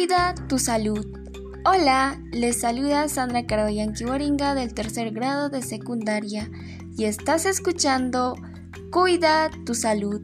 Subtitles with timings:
[0.00, 1.06] Cuida tu salud.
[1.66, 6.50] Hola, les saluda Sandra Caraballanqui Boringa del tercer grado de secundaria
[6.96, 8.34] y estás escuchando
[8.90, 10.22] Cuida tu salud.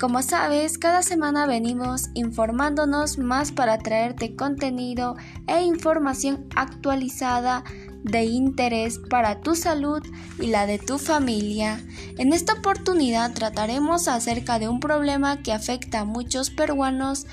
[0.00, 5.16] Como sabes, cada semana venimos informándonos más para traerte contenido
[5.46, 7.62] e información actualizada
[8.04, 10.02] de interés para tu salud
[10.40, 11.84] y la de tu familia.
[12.18, 17.26] En esta oportunidad trataremos acerca de un problema que afecta a muchos peruanos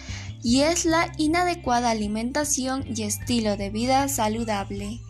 [0.44, 5.02] y es la inadecuada alimentación y estilo de vida saludable.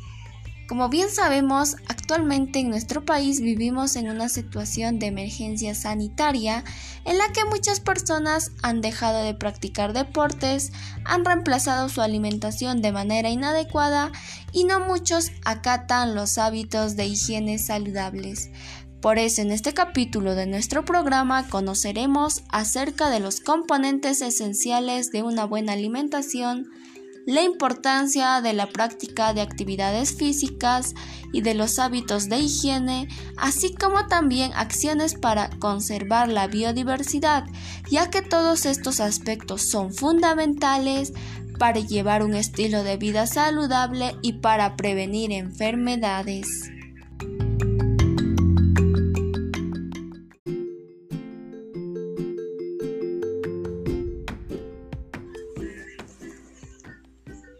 [0.68, 6.66] Como bien sabemos, actualmente en nuestro país vivimos en una situación de emergencia sanitaria
[7.06, 10.74] en la que muchas personas han dejado de practicar deportes,
[11.06, 14.12] han reemplazado su alimentación de manera inadecuada
[14.52, 18.50] y no muchos acatan los hábitos de higiene saludables.
[19.02, 25.24] Por eso en este capítulo de nuestro programa conoceremos acerca de los componentes esenciales de
[25.24, 26.68] una buena alimentación,
[27.28, 30.96] la importancia de la práctica de actividades físicas
[31.34, 37.44] y de los hábitos de higiene, así como también acciones para conservar la biodiversidad,
[37.92, 41.12] ya que todos estos aspectos son fundamentales
[41.60, 46.77] para llevar un estilo de vida saludable y para prevenir enfermedades.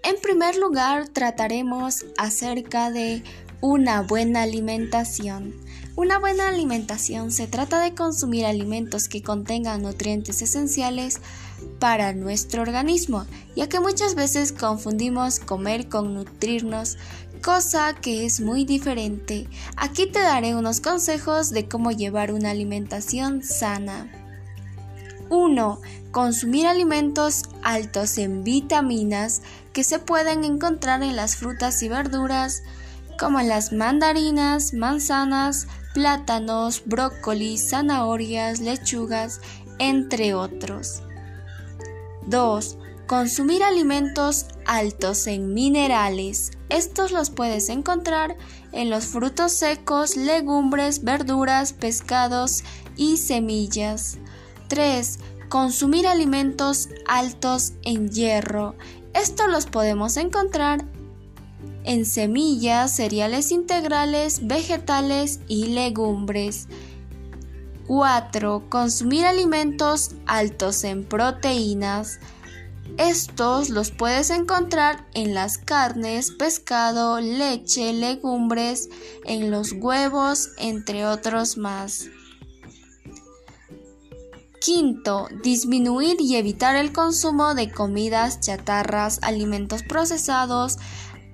[0.08, 3.24] En primer lugar, trataremos acerca de
[3.60, 5.54] una buena alimentación.
[5.98, 11.20] Una buena alimentación se trata de consumir alimentos que contengan nutrientes esenciales
[11.82, 16.98] para nuestro organismo, ya que muchas veces confundimos comer con nutrirnos,
[17.44, 19.50] cosa que es muy diferente.
[19.76, 24.10] Aquí te daré unos consejos de cómo llevar una alimentación sana.
[25.30, 25.82] 1.
[26.12, 29.42] Consumir alimentos altos en vitaminas
[29.74, 32.64] que se pueden encontrar en las frutas y verduras
[33.20, 39.42] como en las mandarinas, manzanas, plátanos, brócolis, zanahorias, lechugas,
[39.80, 41.02] entre otros.
[42.28, 42.78] 2.
[43.06, 46.52] Consumir alimentos altos en minerales.
[46.70, 48.38] Estos los puedes encontrar
[48.72, 52.64] en los frutos secos, legumbres, verduras, pescados
[52.96, 54.20] y semillas.
[54.70, 55.20] 3.
[55.50, 58.76] Consumir alimentos altos en hierro.
[59.14, 60.86] Estos los podemos encontrar
[61.86, 66.68] en semillas, cereales integrales, vegetales y legumbres.
[67.88, 68.66] 4.
[68.70, 72.20] Consumir alimentos altos en proteínas.
[72.98, 78.90] Estos los puedes encontrar en las carnes, pescado, leche, legumbres,
[79.24, 82.10] en los huevos, entre otros más.
[84.60, 90.78] Quinto, disminuir y evitar el consumo de comidas chatarras, alimentos procesados,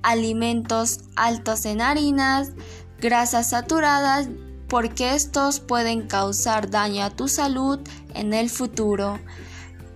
[0.02, 2.52] alimentos altos en harinas,
[3.00, 4.28] grasas saturadas,
[4.68, 7.80] porque estos pueden causar daño a tu salud
[8.14, 9.20] en el futuro.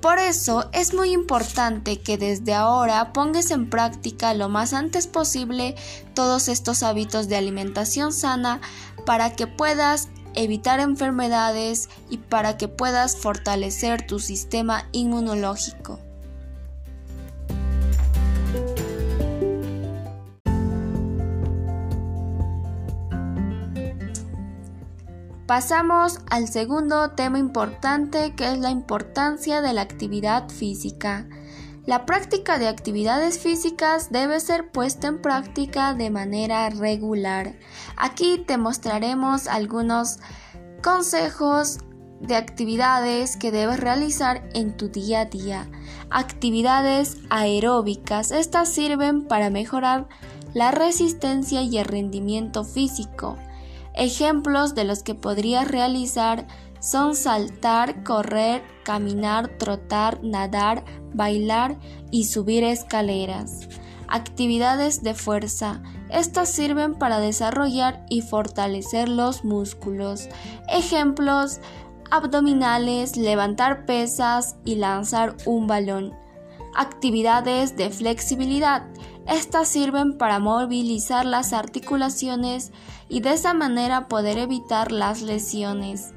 [0.01, 5.75] Por eso es muy importante que desde ahora pongas en práctica lo más antes posible
[6.13, 8.61] todos estos hábitos de alimentación sana
[9.05, 15.99] para que puedas evitar enfermedades y para que puedas fortalecer tu sistema inmunológico.
[25.47, 31.25] Pasamos al segundo tema importante que es la importancia de la actividad física.
[31.87, 37.55] La práctica de actividades físicas debe ser puesta en práctica de manera regular.
[37.95, 40.19] Aquí te mostraremos algunos
[40.83, 41.77] consejos
[42.19, 45.69] de actividades que debes realizar en tu día a día.
[46.09, 48.31] Actividades aeróbicas.
[48.31, 50.09] Estas sirven para mejorar
[50.53, 53.37] la resistencia y el rendimiento físico.
[53.93, 56.47] Ejemplos de los que podrías realizar
[56.79, 60.83] son saltar, correr, caminar, trotar, nadar,
[61.13, 61.77] bailar
[62.11, 63.67] y subir escaleras.
[64.07, 65.81] Actividades de fuerza.
[66.09, 70.29] Estas sirven para desarrollar y fortalecer los músculos.
[70.69, 71.59] Ejemplos
[72.09, 76.13] abdominales, levantar pesas y lanzar un balón.
[76.75, 78.85] Actividades de flexibilidad.
[79.27, 82.71] Estas sirven para movilizar las articulaciones
[83.09, 86.13] y de esa manera poder evitar las lesiones.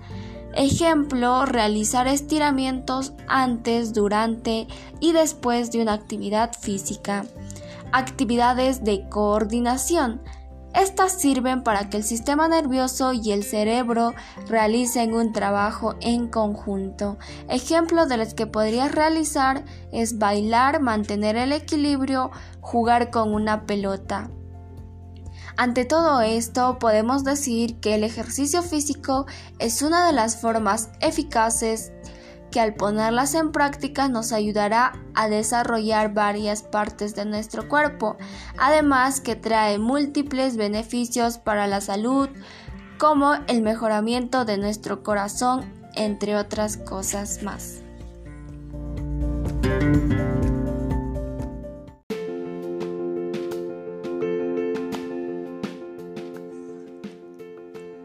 [0.55, 4.67] Ejemplo, realizar estiramientos antes, durante
[4.99, 7.25] y después de una actividad física.
[7.93, 10.21] Actividades de coordinación.
[10.75, 14.15] Estas sirven para que el sistema nervioso y el cerebro
[14.49, 17.19] realicen un trabajo en conjunto.
[17.49, 22.31] Ejemplo de los que podrías realizar es bailar, mantener el equilibrio,
[22.61, 24.31] jugar con una pelota.
[25.57, 29.27] Ante todo esto, podemos decir que el ejercicio físico
[29.59, 31.93] es una de las formas eficaces
[32.51, 38.17] que al ponerlas en práctica nos ayudará a desarrollar varias partes de nuestro cuerpo,
[38.59, 42.29] además que trae múltiples beneficios para la salud,
[42.99, 47.83] como el mejoramiento de nuestro corazón, entre otras cosas más.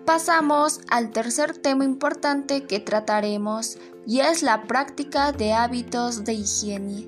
[0.06, 7.08] Pasamos al tercer tema importante que trataremos y es la práctica de hábitos de higiene.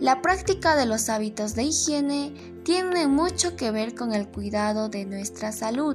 [0.00, 2.34] La práctica de los hábitos de higiene
[2.64, 5.94] tiene mucho que ver con el cuidado de nuestra salud.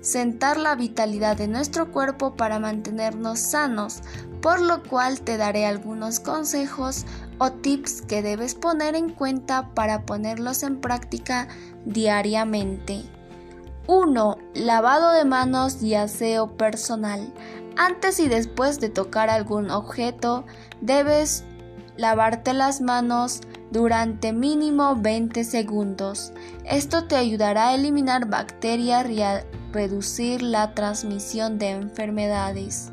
[0.00, 4.00] Sentar la vitalidad de nuestro cuerpo para mantenernos sanos,
[4.42, 7.06] por lo cual te daré algunos consejos
[7.38, 11.46] o tips que debes poner en cuenta para ponerlos en práctica
[11.86, 13.04] diariamente.
[13.86, 14.38] 1.
[14.54, 17.32] Lavado de manos y aseo personal.
[17.76, 20.46] Antes y después de tocar algún objeto,
[20.80, 21.44] debes
[21.96, 23.40] lavarte las manos
[23.70, 26.32] durante mínimo 20 segundos.
[26.64, 32.90] Esto te ayudará a eliminar bacterias y a reducir la transmisión de enfermedades.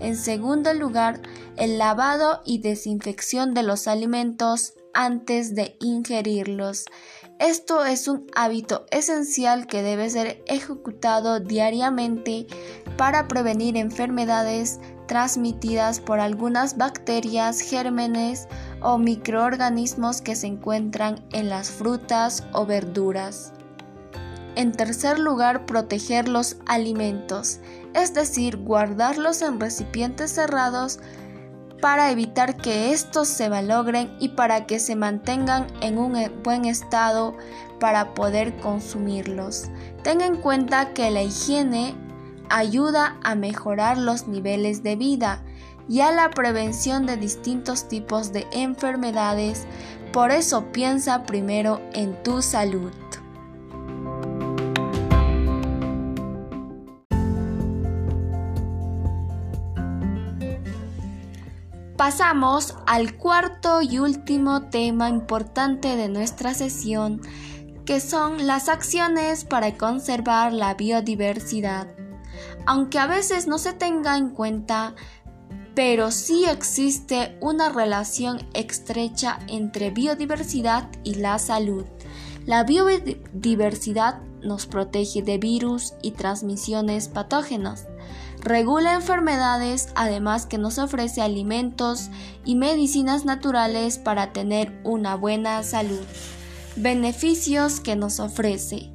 [0.00, 1.20] En segundo lugar,
[1.56, 6.86] el lavado y desinfección de los alimentos antes de ingerirlos.
[7.38, 12.46] Esto es un hábito esencial que debe ser ejecutado diariamente
[12.96, 18.48] para prevenir enfermedades transmitidas por algunas bacterias, gérmenes
[18.80, 23.52] o microorganismos que se encuentran en las frutas o verduras.
[24.54, 27.60] En tercer lugar, proteger los alimentos,
[27.92, 31.00] es decir, guardarlos en recipientes cerrados
[31.80, 36.64] para evitar que estos se malogren y para que se mantengan en un e, buen
[36.64, 37.36] estado
[37.80, 39.66] para poder consumirlos.
[40.02, 41.94] Ten en cuenta que la higiene
[42.48, 45.42] ayuda a mejorar los niveles de vida
[45.88, 49.66] y a la prevención de distintos tipos de enfermedades,
[50.12, 52.92] por eso piensa primero en tu salud.
[62.06, 67.20] Pasamos al cuarto y último tema importante de nuestra sesión,
[67.84, 71.88] que son las acciones para conservar la biodiversidad.
[72.64, 74.94] Aunque a veces no se tenga en cuenta,
[75.74, 81.86] pero sí existe una relación estrecha entre biodiversidad y la salud.
[82.44, 87.88] La biodiversidad nos protege de virus y transmisiones patógenas
[88.46, 92.10] regula enfermedades, además que nos ofrece alimentos
[92.44, 96.04] y medicinas naturales para tener una buena salud.
[96.76, 98.92] Beneficios que nos ofrece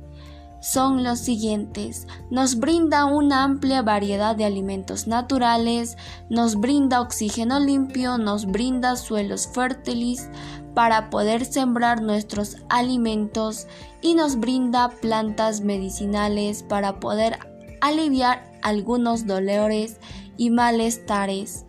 [0.62, 2.08] son los siguientes.
[2.30, 5.98] Nos brinda una amplia variedad de alimentos naturales,
[6.30, 10.30] nos brinda oxígeno limpio, nos brinda suelos fértiles
[10.74, 13.68] para poder sembrar nuestros alimentos
[14.02, 17.51] y nos brinda plantas medicinales para poder
[17.82, 19.98] aliviar algunos dolores
[20.38, 21.66] y malestares,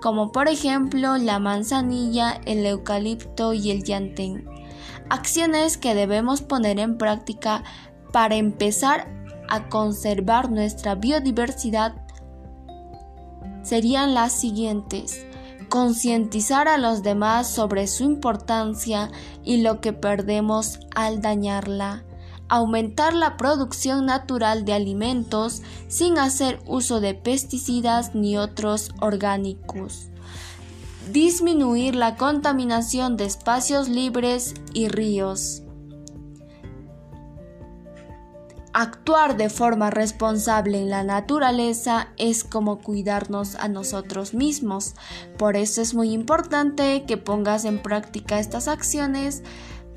[0.00, 4.46] como por ejemplo la manzanilla, el eucalipto y el llantén.
[5.10, 7.64] Acciones que debemos poner en práctica
[8.12, 9.08] para empezar
[9.48, 11.94] a conservar nuestra biodiversidad
[13.62, 15.26] serían las siguientes.
[15.68, 19.10] Concientizar a los demás sobre su importancia
[19.42, 22.04] y lo que perdemos al dañarla
[22.48, 30.08] aumentar la producción natural de alimentos sin hacer uso de pesticidas ni otros orgánicos,
[31.12, 35.64] disminuir la contaminación de espacios libres y ríos.
[38.76, 44.94] Actuar de forma responsable en la naturaleza es como cuidarnos a nosotros mismos.
[45.38, 49.44] Por eso es muy importante que pongas en práctica estas acciones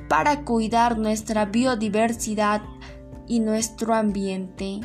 [0.07, 2.61] para cuidar nuestra biodiversidad
[3.27, 4.81] y nuestro ambiente.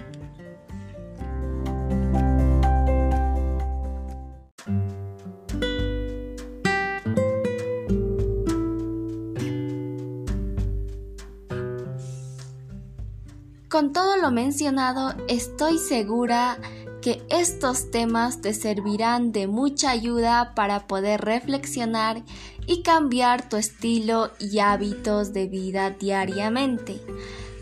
[13.69, 16.59] Con todo lo mencionado, estoy segura
[17.01, 22.23] que estos temas te servirán de mucha ayuda para poder reflexionar
[22.67, 27.01] y cambiar tu estilo y hábitos de vida diariamente.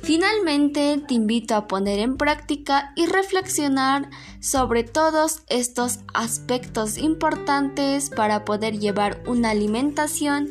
[0.02, 4.08] Finalmente, te invito a poner en práctica y reflexionar
[4.40, 10.48] sobre todos estos aspectos importantes para poder llevar una alimentación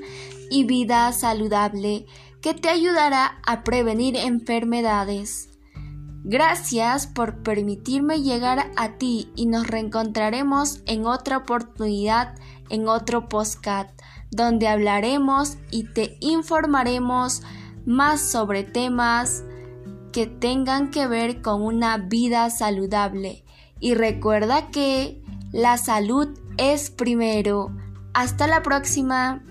[0.51, 2.05] y vida saludable
[2.41, 5.49] que te ayudará a prevenir enfermedades.
[6.23, 12.35] Gracias por permitirme llegar a ti y nos reencontraremos en otra oportunidad
[12.69, 13.98] en otro postcat
[14.31, 17.41] donde hablaremos y te informaremos
[17.85, 19.43] más sobre temas
[20.11, 23.43] que tengan que ver con una vida saludable.
[23.79, 25.21] Y recuerda que
[25.51, 27.71] la salud es primero.
[28.13, 29.43] Hasta la próxima.